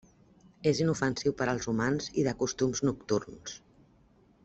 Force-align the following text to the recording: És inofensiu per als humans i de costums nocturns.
És 0.71 0.79
inofensiu 0.85 1.35
per 1.43 1.47
als 1.53 1.69
humans 1.73 2.09
i 2.23 2.25
de 2.29 2.33
costums 2.43 2.85
nocturns. 2.91 3.59